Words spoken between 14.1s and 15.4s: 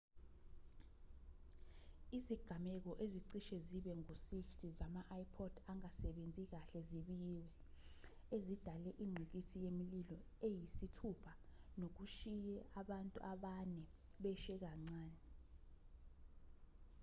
beshe kancane